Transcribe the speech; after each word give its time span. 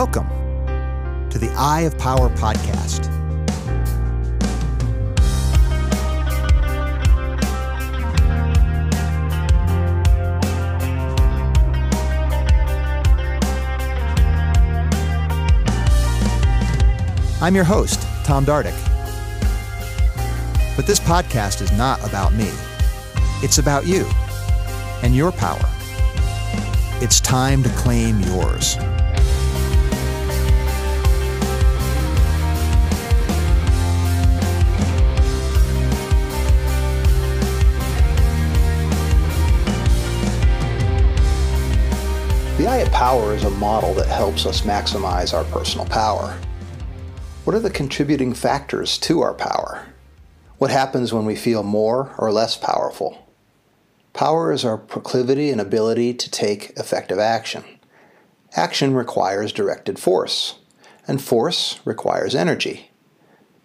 Welcome 0.00 0.28
to 1.28 1.40
the 1.40 1.52
Eye 1.58 1.80
of 1.80 1.98
Power 1.98 2.28
podcast. 2.28 3.08
I'm 17.42 17.56
your 17.56 17.64
host, 17.64 18.00
Tom 18.22 18.46
Dardick. 18.46 18.78
But 20.76 20.86
this 20.86 21.00
podcast 21.00 21.60
is 21.60 21.72
not 21.72 21.98
about 22.06 22.32
me. 22.34 22.52
It's 23.42 23.58
about 23.58 23.84
you 23.84 24.08
and 25.02 25.16
your 25.16 25.32
power. 25.32 25.68
It's 27.02 27.20
time 27.20 27.64
to 27.64 27.68
claim 27.70 28.20
yours. 28.20 28.76
The 42.58 42.66
Eye 42.66 42.78
of 42.78 42.90
Power 42.90 43.34
is 43.34 43.44
a 43.44 43.50
model 43.50 43.94
that 43.94 44.08
helps 44.08 44.44
us 44.44 44.62
maximize 44.62 45.32
our 45.32 45.44
personal 45.44 45.86
power. 45.86 46.36
What 47.44 47.54
are 47.54 47.60
the 47.60 47.70
contributing 47.70 48.34
factors 48.34 48.98
to 48.98 49.20
our 49.20 49.32
power? 49.32 49.86
What 50.56 50.72
happens 50.72 51.12
when 51.12 51.24
we 51.24 51.36
feel 51.36 51.62
more 51.62 52.12
or 52.18 52.32
less 52.32 52.56
powerful? 52.56 53.32
Power 54.12 54.50
is 54.50 54.64
our 54.64 54.76
proclivity 54.76 55.50
and 55.50 55.60
ability 55.60 56.14
to 56.14 56.28
take 56.28 56.70
effective 56.70 57.20
action. 57.20 57.62
Action 58.56 58.92
requires 58.92 59.52
directed 59.52 60.00
force, 60.00 60.58
and 61.06 61.22
force 61.22 61.78
requires 61.84 62.34
energy. 62.34 62.90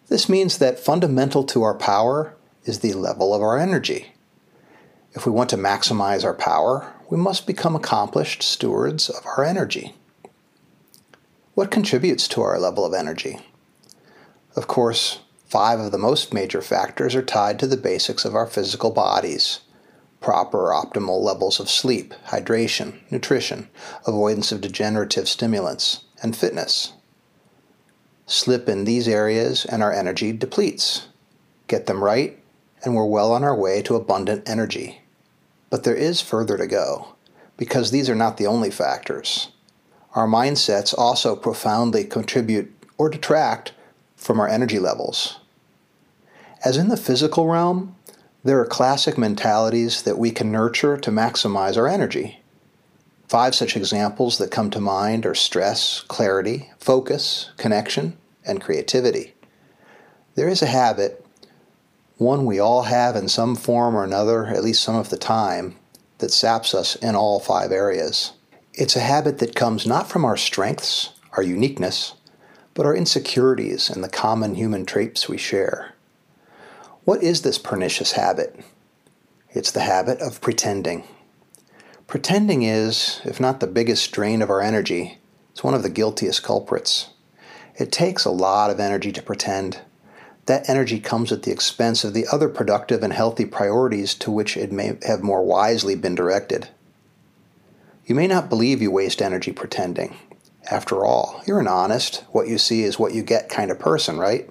This 0.07 0.29
means 0.29 0.59
that 0.59 0.77
fundamental 0.77 1.43
to 1.45 1.63
our 1.63 1.73
power 1.73 2.37
is 2.65 2.81
the 2.81 2.93
level 2.93 3.33
of 3.33 3.41
our 3.41 3.57
energy. 3.57 4.13
If 5.15 5.25
we 5.25 5.31
want 5.31 5.49
to 5.51 5.57
maximize 5.57 6.23
our 6.23 6.33
power, 6.33 6.91
we 7.09 7.17
must 7.17 7.45
become 7.45 7.75
accomplished 7.75 8.41
stewards 8.41 9.09
of 9.09 9.25
our 9.25 9.43
energy. 9.43 9.95
What 11.53 11.69
contributes 11.69 12.27
to 12.29 12.41
our 12.41 12.59
level 12.59 12.83
of 12.83 12.93
energy? 12.95 13.39
Of 14.55 14.67
course, 14.67 15.19
five 15.45 15.79
of 15.79 15.91
the 15.91 15.99
most 15.99 16.33
major 16.33 16.61
factors 16.61 17.13
are 17.13 17.21
tied 17.21 17.59
to 17.59 17.67
the 17.67 17.77
basics 17.77 18.25
of 18.25 18.33
our 18.33 18.47
physical 18.47 18.91
bodies 18.91 19.59
proper 20.23 20.69
optimal 20.69 21.21
levels 21.21 21.59
of 21.59 21.69
sleep, 21.69 22.13
hydration, 22.27 22.99
nutrition, 23.11 23.67
avoidance 24.07 24.53
of 24.53 24.61
degenerative 24.61 25.27
stimulants, 25.27 26.05
and 26.23 26.35
fitness. 26.35 26.93
Slip 28.25 28.69
in 28.69 28.85
these 28.85 29.07
areas 29.07 29.65
and 29.65 29.83
our 29.83 29.91
energy 29.91 30.31
depletes. 30.31 31.07
Get 31.67 31.87
them 31.87 32.01
right, 32.01 32.39
and 32.83 32.95
we're 32.95 33.05
well 33.05 33.33
on 33.33 33.43
our 33.43 33.55
way 33.55 33.81
to 33.81 33.95
abundant 33.95 34.47
energy. 34.49 35.02
But 35.73 35.85
there 35.85 35.95
is 35.95 36.21
further 36.21 36.55
to 36.55 36.67
go, 36.67 37.15
because 37.57 37.89
these 37.89 38.07
are 38.07 38.13
not 38.13 38.37
the 38.37 38.45
only 38.45 38.69
factors. 38.69 39.47
Our 40.13 40.27
mindsets 40.27 40.93
also 40.95 41.35
profoundly 41.35 42.03
contribute 42.03 42.71
or 42.95 43.09
detract 43.09 43.73
from 44.15 44.39
our 44.39 44.47
energy 44.47 44.77
levels. 44.77 45.39
As 46.63 46.77
in 46.77 46.89
the 46.89 46.95
physical 46.95 47.47
realm, 47.47 47.95
there 48.43 48.59
are 48.59 48.67
classic 48.67 49.17
mentalities 49.17 50.03
that 50.03 50.19
we 50.19 50.29
can 50.29 50.51
nurture 50.51 50.95
to 50.95 51.09
maximize 51.09 51.75
our 51.75 51.87
energy. 51.87 52.43
Five 53.27 53.55
such 53.55 53.75
examples 53.75 54.37
that 54.37 54.51
come 54.51 54.69
to 54.69 54.79
mind 54.79 55.25
are 55.25 55.33
stress, 55.33 56.01
clarity, 56.01 56.69
focus, 56.77 57.49
connection, 57.57 58.15
and 58.45 58.61
creativity. 58.61 59.33
There 60.35 60.49
is 60.49 60.61
a 60.61 60.67
habit 60.67 61.22
one 62.17 62.45
we 62.45 62.59
all 62.59 62.83
have 62.83 63.15
in 63.15 63.27
some 63.27 63.55
form 63.55 63.95
or 63.95 64.03
another, 64.03 64.47
at 64.47 64.63
least 64.63 64.83
some 64.83 64.95
of 64.95 65.09
the 65.09 65.17
time, 65.17 65.75
that 66.19 66.31
saps 66.31 66.73
us 66.73 66.95
in 66.95 67.15
all 67.15 67.39
five 67.39 67.71
areas. 67.71 68.33
It's 68.73 68.95
a 68.95 69.01
habit 69.01 69.39
that 69.39 69.55
comes 69.55 69.85
not 69.85 70.09
from 70.09 70.25
our 70.25 70.37
strengths, 70.37 71.09
our 71.33 71.43
uniqueness, 71.43 72.13
but 72.73 72.85
our 72.85 72.95
insecurities 72.95 73.89
and 73.89 74.03
the 74.03 74.09
common 74.09 74.55
human 74.55 74.85
traits 74.85 75.27
we 75.27 75.37
share. 75.37 75.93
What 77.03 77.21
is 77.21 77.41
this 77.41 77.57
pernicious 77.57 78.13
habit? 78.13 78.59
It's 79.49 79.71
the 79.71 79.81
habit 79.81 80.21
of 80.21 80.41
pretending. 80.41 81.03
Pretending 82.07 82.63
is, 82.63 83.21
if 83.25 83.39
not 83.39 83.59
the 83.59 83.67
biggest 83.67 84.11
drain 84.11 84.41
of 84.41 84.49
our 84.49 84.61
energy, 84.61 85.19
it's 85.51 85.63
one 85.63 85.73
of 85.73 85.83
the 85.83 85.89
guiltiest 85.89 86.41
culprits. 86.41 87.09
It 87.75 87.91
takes 87.91 88.25
a 88.25 88.31
lot 88.31 88.69
of 88.69 88.79
energy 88.79 89.11
to 89.11 89.21
pretend 89.21 89.81
that 90.45 90.69
energy 90.69 90.99
comes 90.99 91.31
at 91.31 91.43
the 91.43 91.51
expense 91.51 92.03
of 92.03 92.13
the 92.13 92.27
other 92.31 92.49
productive 92.49 93.01
and 93.01 93.13
healthy 93.13 93.45
priorities 93.45 94.13
to 94.15 94.31
which 94.31 94.57
it 94.57 94.71
may 94.71 94.97
have 95.07 95.21
more 95.21 95.43
wisely 95.43 95.95
been 95.95 96.15
directed. 96.15 96.69
You 98.05 98.15
may 98.15 98.27
not 98.27 98.49
believe 98.49 98.81
you 98.81 98.91
waste 98.91 99.21
energy 99.21 99.53
pretending. 99.53 100.17
After 100.69 101.05
all, 101.05 101.41
you're 101.45 101.59
an 101.59 101.67
honest, 101.67 102.23
what 102.31 102.47
you 102.47 102.57
see 102.57 102.83
is 102.83 102.99
what 102.99 103.13
you 103.13 103.23
get 103.23 103.49
kind 103.49 103.71
of 103.71 103.79
person, 103.79 104.17
right? 104.17 104.49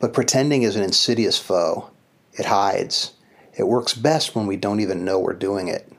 But 0.00 0.12
pretending 0.12 0.62
is 0.62 0.76
an 0.76 0.82
insidious 0.82 1.38
foe. 1.38 1.90
It 2.32 2.46
hides. 2.46 3.12
It 3.56 3.66
works 3.68 3.94
best 3.94 4.34
when 4.34 4.46
we 4.46 4.56
don't 4.56 4.80
even 4.80 5.04
know 5.04 5.18
we're 5.18 5.32
doing 5.32 5.68
it. 5.68 5.92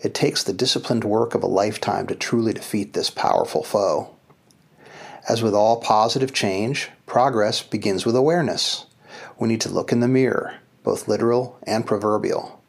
It 0.00 0.14
takes 0.14 0.44
the 0.44 0.52
disciplined 0.52 1.04
work 1.04 1.34
of 1.34 1.42
a 1.42 1.48
lifetime 1.48 2.06
to 2.06 2.14
truly 2.14 2.52
defeat 2.52 2.92
this 2.92 3.10
powerful 3.10 3.64
foe. 3.64 4.14
As 5.28 5.42
with 5.42 5.54
all 5.54 5.76
positive 5.76 6.32
change, 6.32 6.88
progress 7.04 7.62
begins 7.62 8.06
with 8.06 8.16
awareness. 8.16 8.86
We 9.38 9.46
need 9.48 9.60
to 9.60 9.68
look 9.68 9.92
in 9.92 10.00
the 10.00 10.08
mirror, 10.08 10.54
both 10.82 11.06
literal 11.06 11.58
and 11.64 11.86
proverbial. 11.86 12.62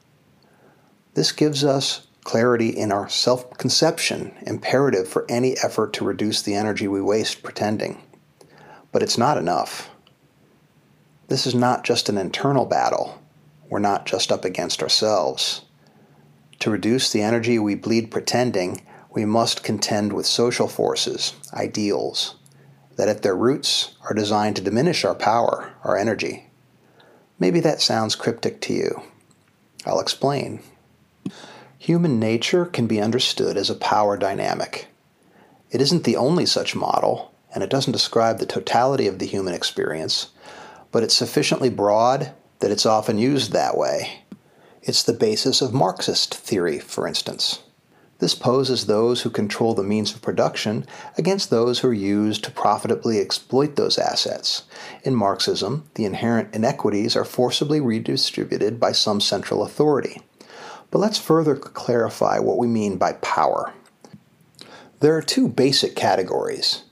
This 1.14 1.32
gives 1.32 1.64
us 1.64 2.08
clarity 2.26 2.68
in 2.68 2.92
our 2.92 3.08
self 3.08 3.58
conception, 3.58 4.36
imperative 4.42 5.08
for 5.08 5.26
any 5.30 5.56
effort 5.64 5.94
to 5.94 6.04
reduce 6.04 6.42
the 6.42 6.54
energy 6.54 6.86
we 6.86 7.02
waste 7.02 7.44
pretending. 7.44 8.02
But 8.92 9.04
it's 9.04 9.18
not 9.18 9.38
enough. 9.38 9.90
This 11.30 11.48
is 11.48 11.56
not 11.56 11.86
just 11.86 12.10
an 12.10 12.18
internal 12.18 12.66
battle. 12.66 13.22
We're 13.70 13.80
not 13.80 14.06
just 14.06 14.34
up 14.34 14.44
against 14.44 14.84
ourselves. 14.84 15.62
To 16.60 16.70
reduce 16.70 17.10
the 17.10 17.22
energy 17.22 17.58
we 17.58 17.76
bleed 17.76 18.12
pretending, 18.12 18.86
we 19.12 19.24
must 19.24 19.64
contend 19.64 20.12
with 20.12 20.26
social 20.26 20.68
forces, 20.68 21.34
ideals, 21.54 22.36
that 23.00 23.08
at 23.08 23.22
their 23.22 23.36
roots 23.36 23.96
are 24.10 24.14
designed 24.14 24.58
to 24.58 24.62
diminish 24.62 25.06
our 25.06 25.16
power, 25.16 25.72
our 25.86 25.96
energy. 25.96 26.50
Maybe 27.40 27.62
that 27.62 27.80
sounds 27.80 28.14
cryptic 28.14 28.60
to 28.64 28.74
you. 28.74 29.04
I'll 29.86 30.02
explain. 30.02 30.60
Human 31.78 32.20
nature 32.20 32.66
can 32.66 32.88
be 32.88 33.00
understood 33.00 33.56
as 33.56 33.70
a 33.70 33.76
power 33.76 34.18
dynamic. 34.18 34.88
It 35.72 35.80
isn't 35.80 36.04
the 36.04 36.18
only 36.18 36.46
such 36.46 36.76
model, 36.76 37.34
and 37.56 37.64
it 37.64 37.70
doesn't 37.70 37.94
describe 37.94 38.38
the 38.38 38.46
totality 38.46 39.08
of 39.08 39.20
the 39.20 39.28
human 39.28 39.54
experience, 39.54 40.32
but 40.92 41.02
it's 41.02 41.16
sufficiently 41.16 41.70
broad 41.70 42.34
that 42.60 42.70
it's 42.70 42.86
often 42.86 43.18
used 43.18 43.54
that 43.54 43.78
way. 43.78 44.24
It's 44.82 45.04
the 45.04 45.14
basis 45.14 45.62
of 45.62 45.74
Marxist 45.74 46.36
theory, 46.36 46.80
for 46.80 47.08
instance. 47.08 47.60
This 48.20 48.36
poses 48.36 48.86
those 48.86 49.22
who 49.22 49.30
control 49.30 49.74
the 49.74 49.82
means 49.82 50.14
of 50.14 50.22
production 50.22 50.86
against 51.18 51.50
those 51.50 51.80
who 51.80 51.88
are 51.88 51.94
used 51.94 52.44
to 52.44 52.52
profitably 52.52 53.18
exploit 53.18 53.78
those 53.78 53.98
assets. 53.98 54.64
In 55.04 55.16
Marxism, 55.16 55.90
the 55.96 56.04
inherent 56.04 56.54
inequities 56.54 57.16
are 57.16 57.24
forcibly 57.24 57.80
redistributed 57.80 58.78
by 58.78 58.92
some 58.92 59.22
central 59.22 59.64
authority. 59.64 60.22
But 60.92 61.00
let's 61.00 61.18
further 61.18 61.56
clarify 61.56 62.40
what 62.40 62.58
we 62.58 62.68
mean 62.68 62.98
by 62.98 63.14
power. 63.14 63.74
There 65.00 65.16
are 65.16 65.22
two 65.22 65.48
basic 65.48 65.96
categories 65.96 66.84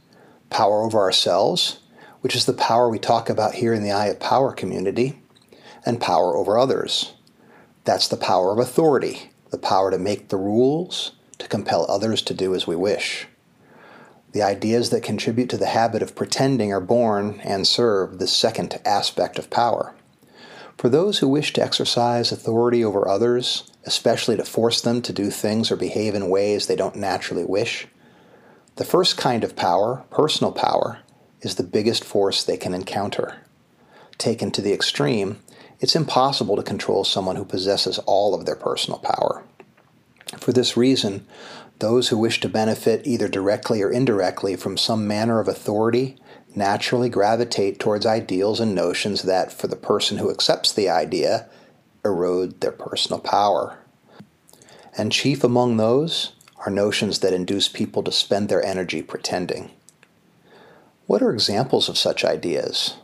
power 0.50 0.82
over 0.84 1.00
ourselves, 1.00 1.80
which 2.22 2.38
is 2.38 2.46
the 2.46 2.54
power 2.54 2.90
we 2.90 3.00
talk 3.00 3.30
about 3.30 3.56
here 3.56 3.74
in 3.74 3.84
the 3.84 3.92
Eye 3.92 4.08
of 4.08 4.22
Power 4.22 4.54
community, 4.54 5.22
and 5.86 6.00
power 6.00 6.38
over 6.38 6.58
others. 6.58 7.16
That's 7.84 8.08
the 8.08 8.16
power 8.16 8.54
of 8.54 8.60
authority, 8.60 9.32
the 9.52 9.58
power 9.58 9.92
to 9.92 9.98
make 9.98 10.30
the 10.30 10.38
rules, 10.38 11.17
to 11.40 11.48
compel 11.48 11.86
others 11.90 12.22
to 12.24 12.34
do 12.34 12.54
as 12.54 12.68
we 12.68 12.76
wish. 12.76 13.28
The 14.34 14.44
ideas 14.44 14.90
that 14.90 15.04
contribute 15.04 15.50
to 15.50 15.58
the 15.58 15.68
habit 15.68 16.02
of 16.02 16.16
pretending 16.16 16.72
are 16.74 16.82
born 16.82 17.40
and 17.44 17.66
serve 17.66 18.20
this 18.20 18.34
second 18.34 18.80
aspect 18.86 19.40
of 19.40 19.50
power. 19.50 19.96
For 20.78 20.90
those 20.90 21.20
who 21.20 21.28
wish 21.28 21.54
to 21.54 21.64
exercise 21.64 22.32
authority 22.32 22.84
over 22.84 23.08
others, 23.08 23.72
especially 23.86 24.38
to 24.38 24.46
force 24.46 24.82
them 24.82 25.02
to 25.02 25.14
do 25.14 25.32
things 25.32 25.72
or 25.72 25.76
behave 25.76 26.14
in 26.14 26.30
ways 26.30 26.68
they 26.68 26.76
don't 26.76 26.96
naturally 26.96 27.46
wish, 27.46 27.88
the 28.76 28.86
first 28.86 29.18
kind 29.18 29.44
of 29.44 29.56
power, 29.56 30.04
personal 30.12 30.52
power, 30.52 31.00
is 31.42 31.56
the 31.56 31.64
biggest 31.64 32.04
force 32.04 32.44
they 32.44 32.58
can 32.58 32.76
encounter. 32.76 33.38
Taken 34.20 34.52
to 34.52 34.62
the 34.62 34.74
extreme, 34.74 35.40
it's 35.80 35.96
impossible 35.96 36.56
to 36.56 36.64
control 36.64 37.04
someone 37.04 37.38
who 37.38 37.46
possesses 37.46 37.98
all 38.00 38.36
of 38.36 38.46
their 38.46 38.56
personal 38.56 39.00
power. 39.00 39.44
For 40.40 40.52
this 40.52 40.76
reason, 40.76 41.26
Those 41.80 42.08
who 42.08 42.18
wish 42.18 42.40
to 42.40 42.50
benefit 42.50 43.06
either 43.06 43.28
directly 43.28 43.84
or 43.84 43.92
indirectly 43.92 44.56
from 44.56 44.78
some 44.78 45.08
manner 45.08 45.40
of 45.40 45.48
authority 45.48 46.18
naturally 46.56 47.08
gravitate 47.08 47.80
towards 47.80 48.06
ideals 48.06 48.60
and 48.60 48.74
notions 48.74 49.24
that, 49.24 49.54
for 49.54 49.68
the 49.68 49.76
person 49.76 50.18
who 50.18 50.32
accepts 50.32 50.74
the 50.74 50.90
idea, 50.90 51.48
erode 52.04 52.62
their 52.62 52.72
personal 52.72 53.20
power. 53.20 53.78
And 54.98 55.12
chief 55.12 55.44
among 55.44 55.78
those 55.78 56.34
are 56.66 56.72
notions 56.72 57.20
that 57.20 57.34
induce 57.34 57.68
people 57.68 58.02
to 58.04 58.12
spend 58.12 58.50
their 58.50 58.64
energy 58.66 59.04
pretending. 59.04 59.70
What 61.06 61.22
are 61.22 61.32
examples 61.32 61.88
of 61.90 61.98
such 61.98 62.26
ideas? 62.26 62.96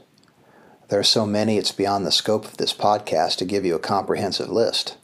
There 0.90 1.00
are 1.00 1.04
so 1.04 1.28
many 1.28 1.58
it's 1.58 1.72
beyond 1.72 2.08
the 2.08 2.12
scope 2.12 2.46
of 2.46 2.58
this 2.58 2.74
podcast 2.74 3.38
to 3.38 3.46
give 3.46 3.66
you 3.66 3.76
a 3.76 3.80
comprehensive 3.80 4.50
list. 4.50 4.98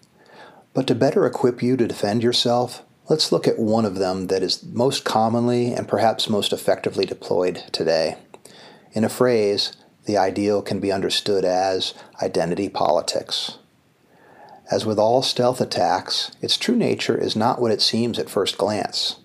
But 0.74 0.88
to 0.88 0.95
better 0.95 1.25
equip 1.25 1.63
you 1.63 1.77
to 1.77 1.88
defend 1.88 2.24
yourself, 2.24 2.83
let's 3.10 3.31
look 3.31 3.48
at 3.48 3.60
one 3.60 3.86
of 3.86 3.95
them 3.95 4.27
that 4.27 4.44
is 4.44 4.63
most 4.63 5.04
commonly 5.04 5.74
and 5.74 5.88
perhaps 5.88 6.30
most 6.30 6.54
effectively 6.54 7.06
deployed 7.06 7.63
today. 7.71 8.18
In 8.94 9.04
a 9.04 9.10
phrase, 9.10 9.74
the 10.06 10.18
ideal 10.18 10.62
can 10.62 10.80
be 10.80 10.92
understood 10.92 11.44
as 11.44 11.94
identity 12.21 12.69
politics. 12.69 13.57
As 14.71 14.86
with 14.86 15.00
all 15.00 15.24
stealth 15.24 15.60
attacks, 15.60 16.31
its 16.42 16.57
true 16.57 16.75
nature 16.75 17.18
is 17.18 17.36
not 17.36 17.60
what 17.60 17.72
it 17.72 17.81
seems 17.81 18.19
at 18.19 18.30
first 18.30 18.57
glance. 18.57 19.18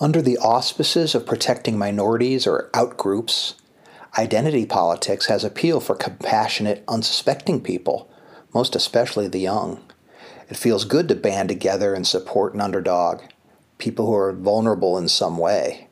Under 0.00 0.20
the 0.20 0.38
auspices 0.38 1.14
of 1.14 1.26
protecting 1.26 1.78
minorities 1.78 2.46
or 2.46 2.70
outgroups, 2.72 3.54
identity 4.16 4.66
politics 4.66 5.26
has 5.26 5.44
appeal 5.44 5.80
for 5.80 5.94
compassionate, 5.94 6.84
unsuspecting 6.88 7.60
people, 7.60 8.10
most 8.52 8.74
especially 8.74 9.28
the 9.28 9.40
young. 9.40 9.80
It 10.48 10.56
feels 10.56 10.84
good 10.84 11.08
to 11.08 11.14
band 11.14 11.48
together 11.48 11.94
and 11.94 12.06
support 12.06 12.54
an 12.54 12.60
underdog, 12.60 13.20
people 13.76 14.06
who 14.06 14.14
are 14.14 14.32
vulnerable 14.32 14.96
in 14.96 15.08
some 15.08 15.36
way. 15.36 15.88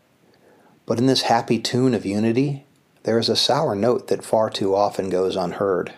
But 0.86 0.98
in 0.98 1.06
this 1.06 1.22
happy 1.22 1.58
tune 1.58 1.94
of 1.94 2.06
unity, 2.06 2.64
there 3.02 3.18
is 3.18 3.28
a 3.28 3.36
sour 3.36 3.74
note 3.74 4.08
that 4.08 4.24
far 4.24 4.48
too 4.48 4.74
often 4.74 5.10
goes 5.10 5.36
unheard. 5.36 5.92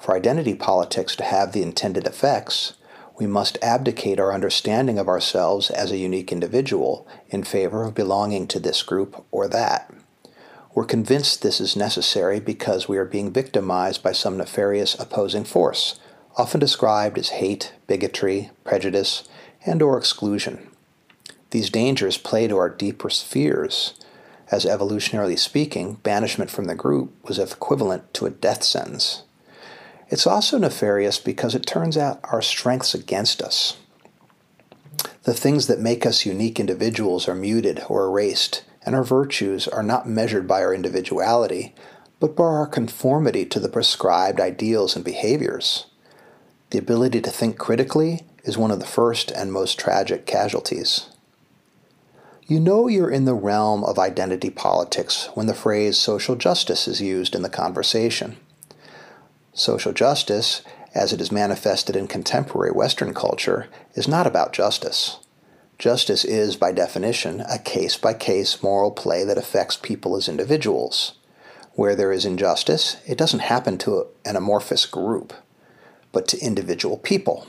For 0.00 0.16
identity 0.16 0.54
politics 0.54 1.14
to 1.16 1.24
have 1.24 1.52
the 1.52 1.62
intended 1.62 2.06
effects, 2.06 2.74
we 3.18 3.26
must 3.26 3.58
abdicate 3.62 4.18
our 4.18 4.32
understanding 4.32 4.98
of 4.98 5.06
ourselves 5.06 5.70
as 5.70 5.92
a 5.92 5.98
unique 5.98 6.32
individual 6.32 7.06
in 7.28 7.44
favor 7.44 7.84
of 7.84 7.94
belonging 7.94 8.46
to 8.48 8.58
this 8.58 8.82
group 8.82 9.24
or 9.30 9.46
that. 9.48 9.92
We're 10.74 10.84
convinced 10.84 11.42
this 11.42 11.60
is 11.60 11.76
necessary 11.76 12.40
because 12.40 12.88
we 12.88 12.96
are 12.96 13.04
being 13.04 13.30
victimized 13.30 14.02
by 14.02 14.12
some 14.12 14.38
nefarious 14.38 14.98
opposing 14.98 15.44
force, 15.44 16.00
often 16.36 16.60
described 16.60 17.18
as 17.18 17.30
hate, 17.30 17.72
bigotry, 17.86 18.50
prejudice, 18.64 19.28
and 19.64 19.82
or 19.82 19.98
exclusion. 19.98 20.68
These 21.50 21.70
dangers 21.70 22.16
play 22.16 22.48
to 22.48 22.56
our 22.56 22.70
deepest 22.70 23.26
fears, 23.26 23.94
as 24.52 24.66
evolutionarily 24.66 25.38
speaking, 25.38 25.94
banishment 26.02 26.50
from 26.50 26.66
the 26.66 26.74
group 26.74 27.12
was 27.26 27.38
equivalent 27.38 28.12
to 28.14 28.26
a 28.26 28.30
death 28.30 28.62
sentence. 28.62 29.22
It's 30.10 30.26
also 30.26 30.58
nefarious 30.58 31.18
because 31.18 31.54
it 31.54 31.64
turns 31.64 31.96
out 31.96 32.20
our 32.24 32.42
strengths 32.42 32.94
against 32.94 33.40
us. 33.40 33.78
The 35.22 35.32
things 35.32 35.68
that 35.68 35.80
make 35.80 36.04
us 36.04 36.26
unique 36.26 36.60
individuals 36.60 37.28
are 37.28 37.34
muted 37.34 37.82
or 37.88 38.04
erased, 38.04 38.64
and 38.84 38.94
our 38.94 39.04
virtues 39.04 39.66
are 39.68 39.82
not 39.82 40.06
measured 40.06 40.46
by 40.46 40.62
our 40.62 40.74
individuality, 40.74 41.74
but 42.20 42.36
by 42.36 42.44
our 42.44 42.66
conformity 42.66 43.46
to 43.46 43.58
the 43.58 43.70
prescribed 43.70 44.38
ideals 44.38 44.96
and 44.96 45.04
behaviors. 45.04 45.86
The 46.72 46.78
ability 46.78 47.20
to 47.20 47.30
think 47.30 47.58
critically 47.58 48.22
is 48.44 48.56
one 48.56 48.70
of 48.70 48.80
the 48.80 48.86
first 48.86 49.30
and 49.30 49.52
most 49.52 49.78
tragic 49.78 50.24
casualties. 50.24 51.10
You 52.46 52.60
know 52.60 52.88
you're 52.88 53.10
in 53.10 53.26
the 53.26 53.34
realm 53.34 53.84
of 53.84 53.98
identity 53.98 54.48
politics 54.48 55.28
when 55.34 55.46
the 55.46 55.54
phrase 55.54 55.98
social 55.98 56.34
justice 56.34 56.88
is 56.88 57.02
used 57.02 57.34
in 57.34 57.42
the 57.42 57.50
conversation. 57.50 58.38
Social 59.52 59.92
justice, 59.92 60.62
as 60.94 61.12
it 61.12 61.20
is 61.20 61.30
manifested 61.30 61.94
in 61.94 62.08
contemporary 62.08 62.72
Western 62.72 63.12
culture, 63.12 63.68
is 63.92 64.08
not 64.08 64.26
about 64.26 64.54
justice. 64.54 65.18
Justice 65.78 66.24
is, 66.24 66.56
by 66.56 66.72
definition, 66.72 67.42
a 67.50 67.58
case 67.58 67.98
by 67.98 68.14
case 68.14 68.62
moral 68.62 68.92
play 68.92 69.24
that 69.24 69.36
affects 69.36 69.76
people 69.76 70.16
as 70.16 70.26
individuals. 70.26 71.18
Where 71.74 71.94
there 71.94 72.12
is 72.12 72.24
injustice, 72.24 72.96
it 73.06 73.18
doesn't 73.18 73.40
happen 73.40 73.76
to 73.78 74.06
an 74.24 74.36
amorphous 74.36 74.86
group, 74.86 75.34
but 76.12 76.28
to 76.28 76.38
individual 76.40 76.98
people. 76.98 77.46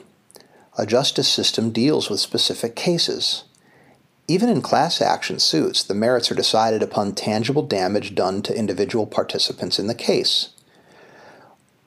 A 0.77 0.86
justice 0.86 1.27
system 1.27 1.71
deals 1.71 2.10
with 2.10 2.19
specific 2.19 2.75
cases. 2.75 3.44
Even 4.27 4.50
in 4.50 4.62
class 4.62 5.01
action 5.01 5.38
suits, 5.38 5.83
the 5.83 5.94
merits 5.94 6.31
are 6.31 6.36
decided 6.36 6.81
upon 6.81 7.13
tangible 7.13 7.62
damage 7.62 8.15
done 8.15 8.42
to 8.42 8.57
individual 8.57 9.06
participants 9.06 9.77
in 9.77 9.88
the 9.88 9.94
case. 9.94 10.50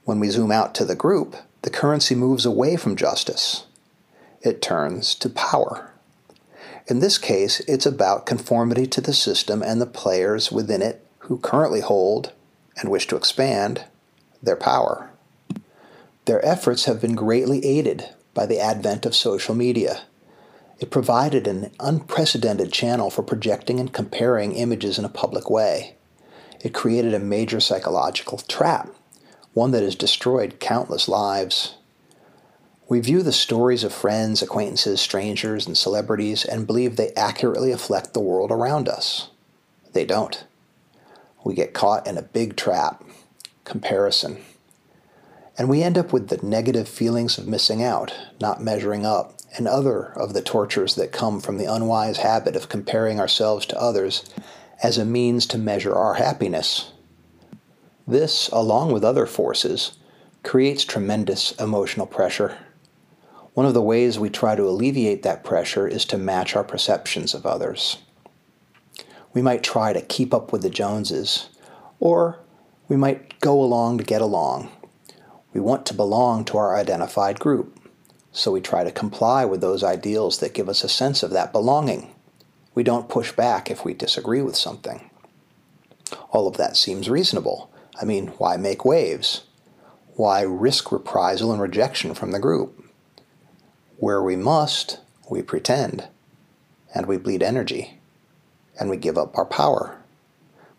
When 0.04 0.20
we 0.20 0.28
zoom 0.28 0.52
out 0.52 0.74
to 0.76 0.84
the 0.84 0.94
group, 0.94 1.34
the 1.62 1.70
currency 1.70 2.14
moves 2.14 2.46
away 2.46 2.76
from 2.76 2.94
justice. 2.94 3.64
It 4.42 4.62
turns 4.62 5.14
to 5.16 5.30
power. 5.30 5.90
In 6.86 7.00
this 7.00 7.18
case, 7.18 7.58
it's 7.60 7.86
about 7.86 8.26
conformity 8.26 8.86
to 8.86 9.00
the 9.00 9.14
system 9.14 9.62
and 9.62 9.80
the 9.80 9.86
players 9.86 10.52
within 10.52 10.82
it 10.82 11.04
who 11.20 11.38
currently 11.38 11.80
hold, 11.80 12.32
and 12.76 12.88
wish 12.88 13.08
to 13.08 13.16
expand, 13.16 13.84
their 14.40 14.54
power. 14.54 15.10
Their 16.26 16.44
efforts 16.44 16.86
have 16.86 17.00
been 17.00 17.14
greatly 17.14 17.64
aided 17.64 18.08
by 18.34 18.46
the 18.46 18.58
advent 18.58 19.06
of 19.06 19.14
social 19.14 19.54
media. 19.54 20.02
It 20.80 20.90
provided 20.90 21.46
an 21.46 21.70
unprecedented 21.78 22.72
channel 22.72 23.10
for 23.10 23.22
projecting 23.22 23.78
and 23.78 23.92
comparing 23.92 24.52
images 24.52 24.98
in 24.98 25.04
a 25.04 25.08
public 25.08 25.48
way. 25.48 25.94
It 26.60 26.74
created 26.74 27.14
a 27.14 27.20
major 27.20 27.60
psychological 27.60 28.38
trap 28.38 28.90
one 29.54 29.70
that 29.70 29.82
has 29.82 29.94
destroyed 29.94 30.60
countless 30.60 31.08
lives. 31.08 31.76
We 32.88 33.00
view 33.00 33.22
the 33.22 33.32
stories 33.32 33.84
of 33.84 33.94
friends, 33.94 34.42
acquaintances, 34.42 35.00
strangers, 35.00 35.66
and 35.66 35.78
celebrities 35.78 36.44
and 36.44 36.66
believe 36.66 36.96
they 36.96 37.12
accurately 37.12 37.70
reflect 37.70 38.12
the 38.12 38.20
world 38.20 38.50
around 38.50 38.86
us. 38.86 39.30
They 39.94 40.04
don't. 40.04 40.44
We 41.42 41.54
get 41.54 41.72
caught 41.72 42.06
in 42.06 42.18
a 42.18 42.22
big 42.22 42.56
trap 42.56 43.02
comparison. 43.64 44.44
And 45.58 45.68
we 45.68 45.82
end 45.82 45.96
up 45.96 46.12
with 46.12 46.28
the 46.28 46.44
negative 46.46 46.88
feelings 46.88 47.38
of 47.38 47.48
missing 47.48 47.82
out, 47.82 48.14
not 48.40 48.62
measuring 48.62 49.06
up, 49.06 49.34
and 49.56 49.66
other 49.66 50.12
of 50.16 50.34
the 50.34 50.42
tortures 50.42 50.94
that 50.96 51.12
come 51.12 51.40
from 51.40 51.56
the 51.56 51.72
unwise 51.72 52.18
habit 52.18 52.56
of 52.56 52.68
comparing 52.68 53.18
ourselves 53.18 53.64
to 53.66 53.80
others 53.80 54.24
as 54.82 54.98
a 54.98 55.04
means 55.04 55.46
to 55.46 55.58
measure 55.58 55.94
our 55.94 56.14
happiness. 56.14 56.92
This, 58.06 58.48
along 58.48 58.92
with 58.92 59.04
other 59.04 59.26
forces, 59.26 59.96
creates 60.42 60.84
tremendous 60.84 61.52
emotional 61.52 62.06
pressure. 62.06 62.58
One 63.54 63.66
of 63.66 63.74
the 63.74 63.82
ways 63.82 64.18
we 64.18 64.28
try 64.28 64.54
to 64.54 64.68
alleviate 64.68 65.22
that 65.22 65.42
pressure 65.42 65.88
is 65.88 66.04
to 66.06 66.18
match 66.18 66.54
our 66.54 66.64
perceptions 66.64 67.32
of 67.32 67.46
others. 67.46 67.98
We 69.32 69.40
might 69.40 69.62
try 69.62 69.92
to 69.92 70.02
keep 70.02 70.34
up 70.34 70.52
with 70.52 70.62
the 70.62 70.70
Joneses, 70.70 71.48
or 71.98 72.38
we 72.88 72.96
might 72.96 73.40
go 73.40 73.62
along 73.62 73.98
to 73.98 74.04
get 74.04 74.20
along. 74.20 74.70
We 75.56 75.62
want 75.62 75.86
to 75.86 75.94
belong 75.94 76.44
to 76.44 76.58
our 76.58 76.76
identified 76.76 77.40
group, 77.40 77.80
so 78.30 78.52
we 78.52 78.60
try 78.60 78.84
to 78.84 78.90
comply 78.90 79.46
with 79.46 79.62
those 79.62 79.82
ideals 79.82 80.36
that 80.40 80.52
give 80.52 80.68
us 80.68 80.84
a 80.84 80.88
sense 80.88 81.22
of 81.22 81.30
that 81.30 81.50
belonging. 81.50 82.14
We 82.74 82.82
don't 82.82 83.08
push 83.08 83.32
back 83.32 83.70
if 83.70 83.82
we 83.82 83.94
disagree 83.94 84.42
with 84.42 84.54
something. 84.54 85.08
All 86.30 86.46
of 86.46 86.58
that 86.58 86.76
seems 86.76 87.08
reasonable 87.08 87.70
I 87.98 88.04
mean, 88.04 88.26
why 88.36 88.58
make 88.58 88.84
waves? 88.84 89.44
Why 90.16 90.42
risk 90.42 90.92
reprisal 90.92 91.52
and 91.52 91.62
rejection 91.62 92.12
from 92.12 92.32
the 92.32 92.38
group? 92.38 92.84
Where 93.96 94.22
we 94.22 94.36
must, 94.36 95.00
we 95.30 95.40
pretend, 95.40 96.06
and 96.94 97.06
we 97.06 97.16
bleed 97.16 97.42
energy, 97.42 97.98
and 98.78 98.90
we 98.90 98.98
give 98.98 99.16
up 99.16 99.38
our 99.38 99.46
power, 99.46 99.96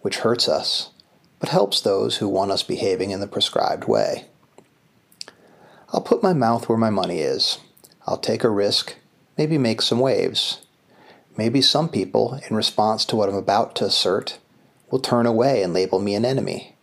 which 0.02 0.20
hurts 0.20 0.48
us, 0.48 0.92
but 1.40 1.50
helps 1.50 1.82
those 1.82 2.18
who 2.18 2.30
want 2.30 2.52
us 2.52 2.62
behaving 2.62 3.10
in 3.10 3.22
the 3.22 3.28
prescribed 3.28 3.86
way. 3.86 4.28
I'll 5.94 6.02
put 6.02 6.22
my 6.22 6.34
mouth 6.34 6.68
where 6.68 6.78
my 6.78 6.90
money 6.90 7.20
is. 7.20 7.60
I'll 8.06 8.18
take 8.18 8.44
a 8.44 8.50
risk, 8.50 8.96
maybe 9.38 9.58
make 9.58 9.82
some 9.82 10.00
waves. 10.00 10.66
Maybe 11.38 11.62
some 11.62 11.88
people, 11.88 12.40
in 12.50 12.56
response 12.56 13.06
to 13.06 13.16
what 13.16 13.30
I'm 13.30 13.36
about 13.36 13.76
to 13.76 13.86
assert, 13.86 14.40
will 14.90 15.00
turn 15.00 15.26
away 15.26 15.64
and 15.64 15.74
label 15.74 16.00
me 16.00 16.16
an 16.16 16.26
enemy. 16.26 16.76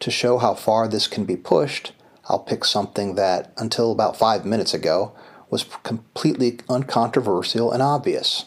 To 0.00 0.10
show 0.10 0.38
how 0.38 0.54
far 0.54 0.86
this 0.86 1.06
can 1.06 1.24
be 1.24 1.36
pushed, 1.36 1.92
I'll 2.28 2.40
pick 2.40 2.64
something 2.64 3.14
that, 3.14 3.52
until 3.56 3.92
about 3.92 4.18
five 4.18 4.44
minutes 4.44 4.74
ago, 4.74 5.12
was 5.48 5.64
completely 5.82 6.58
uncontroversial 6.68 7.72
and 7.72 7.82
obvious. 7.82 8.46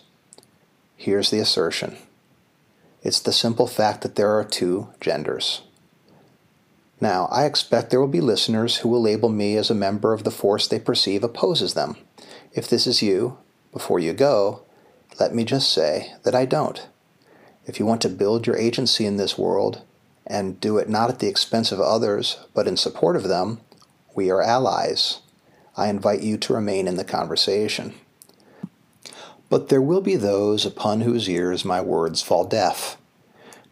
Here's 0.96 1.32
the 1.32 1.40
assertion 1.40 1.98
it's 3.02 3.22
the 3.22 3.32
simple 3.32 3.68
fact 3.68 4.02
that 4.02 4.16
there 4.16 4.38
are 4.38 4.44
two 4.44 4.90
genders. 5.00 5.62
Now, 7.02 7.28
I 7.32 7.46
expect 7.46 7.90
there 7.90 8.00
will 8.00 8.08
be 8.08 8.22
listeners 8.22 8.78
who 8.78 8.90
will 8.90 9.02
label 9.02 9.30
me 9.30 9.56
as 9.56 9.70
a 9.70 9.76
member 9.76 10.14
of 10.14 10.24
the 10.24 10.32
force 10.32 10.68
they 10.68 10.80
perceive 10.80 11.24
opposes 11.24 11.74
them. 11.74 11.96
If 12.54 12.68
this 12.68 12.86
is 12.86 13.02
you, 13.02 13.38
before 13.72 14.00
you 14.00 14.14
go, 14.14 14.64
let 15.20 15.34
me 15.34 15.46
just 15.46 15.72
say 15.72 16.14
that 16.24 16.36
I 16.36 16.46
don't. 16.46 16.88
If 17.66 17.80
you 17.80 17.86
want 17.86 18.02
to 18.02 18.10
build 18.10 18.48
your 18.48 18.58
agency 18.58 19.06
in 19.06 19.18
this 19.18 19.38
world 19.38 19.82
and 20.28 20.60
do 20.60 20.78
it 20.78 20.90
not 20.90 21.10
at 21.10 21.20
the 21.20 21.28
expense 21.28 21.72
of 21.72 21.80
others, 21.80 22.38
but 22.54 22.68
in 22.68 22.78
support 22.78 23.16
of 23.16 23.24
them, 23.24 23.62
we 24.16 24.30
are 24.30 24.42
allies. 24.42 25.20
I 25.78 25.88
invite 25.88 26.22
you 26.22 26.38
to 26.38 26.54
remain 26.54 26.88
in 26.88 26.96
the 26.96 27.06
conversation. 27.06 27.94
But 29.50 29.70
there 29.70 29.82
will 29.82 30.02
be 30.02 30.16
those 30.16 30.66
upon 30.66 31.02
whose 31.02 31.30
ears 31.30 31.64
my 31.64 31.80
words 31.80 32.22
fall 32.22 32.44
deaf. 32.44 32.98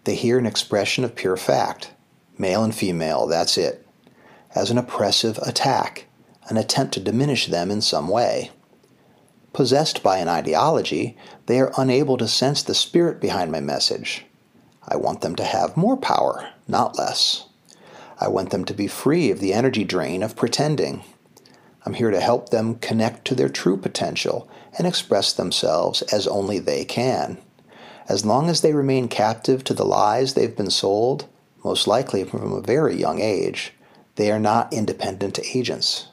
They 0.06 0.16
hear 0.16 0.38
an 0.38 0.46
expression 0.46 1.04
of 1.04 1.16
pure 1.16 1.38
fact, 1.38 1.92
male 2.40 2.64
and 2.64 2.74
female, 2.74 3.28
that's 3.28 3.58
it, 3.58 3.86
as 4.56 4.72
an 4.72 4.78
oppressive 4.78 5.38
attack, 5.40 6.06
an 6.50 6.58
attempt 6.58 6.94
to 6.94 7.00
diminish 7.00 7.48
them 7.48 7.72
in 7.72 7.82
some 7.82 8.08
way. 8.08 8.52
Possessed 9.54 10.04
by 10.04 10.20
an 10.20 10.28
ideology, 10.28 11.18
they 11.48 11.60
are 11.60 11.74
unable 11.78 12.18
to 12.18 12.28
sense 12.28 12.62
the 12.62 12.76
spirit 12.76 13.20
behind 13.20 13.52
my 13.52 13.60
message. 13.60 14.26
I 14.88 14.98
want 14.98 15.22
them 15.22 15.36
to 15.36 15.44
have 15.44 15.76
more 15.76 15.98
power, 15.98 16.50
not 16.68 16.98
less. 16.98 17.48
I 18.20 18.28
want 18.28 18.52
them 18.52 18.66
to 18.66 18.74
be 18.74 18.88
free 18.88 19.32
of 19.32 19.40
the 19.40 19.54
energy 19.54 19.84
drain 19.84 20.24
of 20.24 20.36
pretending. 20.36 21.04
I'm 21.86 21.94
here 21.94 22.12
to 22.12 22.20
help 22.20 22.50
them 22.50 22.76
connect 22.76 23.26
to 23.26 23.36
their 23.36 23.50
true 23.50 23.78
potential 23.78 24.50
and 24.78 24.86
express 24.86 25.34
themselves 25.34 26.02
as 26.04 26.28
only 26.28 26.60
they 26.60 26.86
can. 26.86 27.38
As 28.10 28.26
long 28.26 28.50
as 28.50 28.62
they 28.62 28.74
remain 28.74 29.08
captive 29.08 29.64
to 29.66 29.74
the 29.74 29.86
lies 29.86 30.34
they've 30.34 30.56
been 30.56 30.70
sold, 30.70 31.28
most 31.68 31.86
likely 31.86 32.24
from 32.24 32.54
a 32.54 32.62
very 32.62 32.96
young 32.96 33.20
age, 33.20 33.74
they 34.16 34.32
are 34.32 34.40
not 34.40 34.72
independent 34.72 35.38
agents. 35.54 36.08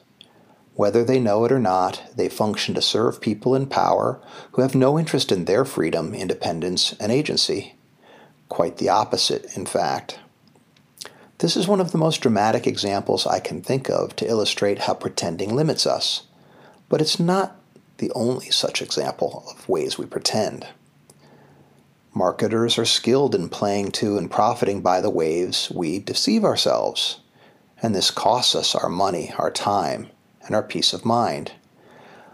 Whether 0.73 1.05
they 1.05 1.17
know 1.17 1.45
it 1.45 1.51
or 1.53 1.59
not, 1.59 2.03
they 2.13 2.27
function 2.27 2.75
to 2.75 2.81
serve 2.81 3.21
people 3.21 3.55
in 3.55 3.67
power 3.67 4.19
who 4.51 4.63
have 4.63 4.75
no 4.75 4.99
interest 4.99 5.31
in 5.31 5.45
their 5.45 5.63
freedom, 5.63 6.13
independence, 6.13 6.93
and 6.99 7.09
agency. 7.09 7.75
Quite 8.49 8.79
the 8.79 8.89
opposite, 8.89 9.45
in 9.55 9.65
fact. 9.65 10.19
This 11.37 11.55
is 11.55 11.69
one 11.69 11.79
of 11.79 11.93
the 11.93 11.97
most 11.97 12.17
dramatic 12.17 12.67
examples 12.67 13.25
I 13.25 13.39
can 13.39 13.61
think 13.61 13.89
of 13.89 14.13
to 14.17 14.27
illustrate 14.27 14.79
how 14.79 14.93
pretending 14.93 15.55
limits 15.55 15.87
us. 15.87 16.23
But 16.89 16.99
it's 16.99 17.17
not 17.17 17.55
the 17.99 18.11
only 18.11 18.49
such 18.49 18.81
example 18.81 19.45
of 19.49 19.69
ways 19.69 19.97
we 19.97 20.05
pretend. 20.05 20.67
Marketers 22.17 22.77
are 22.77 22.85
skilled 22.85 23.35
in 23.35 23.49
playing 23.49 23.91
to 23.91 24.17
and 24.17 24.31
profiting 24.31 24.79
by 24.79 25.01
the 25.01 25.09
waves 25.09 25.69
we 25.69 25.99
deceive 25.99 26.45
ourselves. 26.45 27.19
And 27.81 27.93
this 27.93 28.09
costs 28.09 28.55
us 28.55 28.73
our 28.73 28.87
money, 28.87 29.33
our 29.37 29.51
time, 29.51 30.07
and 30.45 30.55
our 30.55 30.63
peace 30.63 30.93
of 30.93 31.03
mind. 31.03 31.51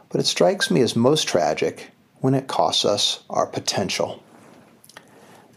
But 0.10 0.22
it 0.22 0.28
strikes 0.28 0.70
me 0.70 0.82
as 0.82 0.96
most 0.96 1.28
tragic 1.28 1.90
when 2.20 2.36
it 2.36 2.48
costs 2.48 2.86
us 2.86 3.24
our 3.28 3.48
potential. 3.48 4.22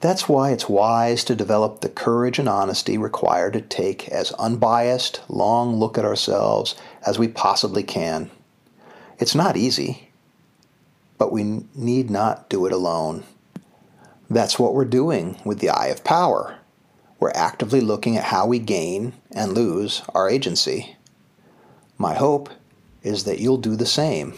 That's 0.00 0.26
why 0.26 0.52
it's 0.52 0.70
wise 0.70 1.22
to 1.24 1.36
develop 1.36 1.82
the 1.82 1.90
courage 1.90 2.38
and 2.38 2.48
honesty 2.48 2.96
required 2.96 3.52
to 3.52 3.60
take 3.60 4.08
as 4.08 4.32
unbiased, 4.32 5.20
long 5.28 5.76
look 5.76 5.98
at 5.98 6.04
ourselves 6.06 6.74
as 7.06 7.18
we 7.18 7.28
possibly 7.28 7.82
can. 7.82 8.30
It's 9.18 9.34
not 9.34 9.58
easy, 9.58 10.10
but 11.18 11.30
we 11.30 11.64
need 11.74 12.08
not 12.08 12.48
do 12.48 12.64
it 12.64 12.72
alone. 12.72 13.24
That's 14.34 14.58
what 14.58 14.74
we're 14.74 14.84
doing 14.84 15.40
with 15.44 15.60
the 15.60 15.70
eye 15.70 15.86
of 15.86 16.02
power. 16.02 16.58
We're 17.20 17.30
actively 17.36 17.80
looking 17.80 18.16
at 18.16 18.24
how 18.24 18.48
we 18.48 18.58
gain 18.58 19.12
and 19.30 19.52
lose 19.52 20.02
our 20.12 20.28
agency. 20.28 20.96
My 21.98 22.14
hope 22.14 22.50
is 23.04 23.22
that 23.24 23.38
you'll 23.38 23.58
do 23.58 23.76
the 23.76 23.86
same, 23.86 24.34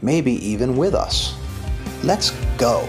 maybe 0.00 0.30
even 0.34 0.76
with 0.76 0.94
us. 0.94 1.34
Let's 2.04 2.30
go. 2.58 2.88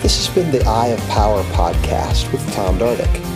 This 0.00 0.26
has 0.26 0.34
been 0.34 0.50
the 0.50 0.64
Eye 0.66 0.86
of 0.86 1.00
Power 1.10 1.42
podcast 1.52 2.32
with 2.32 2.50
Tom 2.54 2.78
Dardick. 2.78 3.33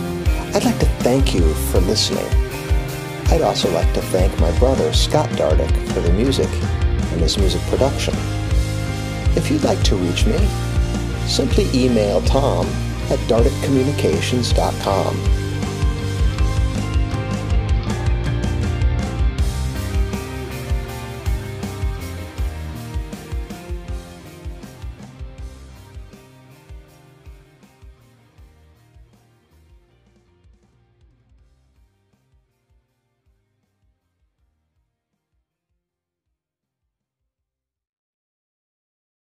I'd 0.53 0.65
like 0.65 0.79
to 0.79 0.85
thank 1.03 1.33
you 1.33 1.53
for 1.71 1.79
listening. 1.79 2.25
I'd 3.31 3.41
also 3.41 3.71
like 3.71 3.93
to 3.93 4.01
thank 4.01 4.37
my 4.39 4.51
brother, 4.57 4.91
Scott 4.93 5.29
Dardick, 5.31 5.71
for 5.93 6.01
the 6.01 6.11
music 6.13 6.49
and 7.11 7.21
his 7.21 7.37
music 7.37 7.61
production. 7.69 8.13
If 9.35 9.51
you'd 9.51 9.63
like 9.63 9.83
to 9.83 9.95
reach 9.95 10.25
me, 10.25 10.37
simply 11.27 11.69
email 11.73 12.21
tom 12.21 12.65
at 13.09 13.19
dardickcommunications.com 13.29 15.38